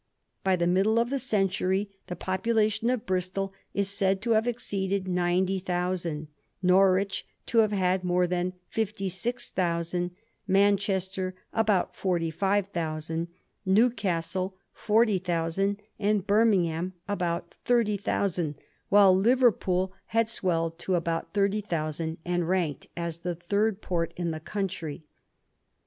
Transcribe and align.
By 0.43 0.55
the 0.55 0.65
middle 0.65 0.97
of 0.97 1.11
the 1.11 1.19
century 1.19 1.91
the 2.07 2.15
population 2.15 2.89
of 2.89 3.05
Bristol 3.05 3.53
is 3.71 3.87
said 3.87 4.19
to 4.23 4.31
have 4.31 4.47
exceeded 4.47 5.07
ninety 5.07 5.59
thousand; 5.59 6.27
Norwich 6.63 7.23
to 7.45 7.59
have 7.59 7.71
had 7.71 8.03
more 8.03 8.25
than 8.25 8.53
fifty 8.67 9.09
six 9.09 9.51
thousand; 9.51 10.09
Manchester 10.47 11.35
about 11.53 11.95
forty 11.95 12.31
five 12.31 12.69
thousand; 12.69 13.27
Newcastle 13.63 14.55
forty 14.73 15.19
thousand; 15.19 15.79
and 15.99 16.25
Birmingham 16.25 16.93
about 17.07 17.53
thirty 17.63 17.95
thousand, 17.95 18.55
while 18.89 19.15
Liverpool 19.15 19.93
had 20.07 20.27
swelled 20.27 20.79
to 20.79 20.95
about 20.95 21.31
Digiti 21.31 21.61
zed 21.61 21.61
by 21.61 21.61
Google 21.61 21.61
1714 21.61 21.61
PACATA 21.61 21.61
HIBERNIA. 21.61 21.61
105 21.61 21.61
thirty 21.61 21.61
thousand, 21.61 22.17
and 22.25 22.49
ranked 22.49 22.87
as 22.97 23.19
the 23.19 23.35
third 23.35 23.83
port 23.83 24.13
in 24.17 24.31
the 24.31 24.39
<x)untry. 24.39 25.03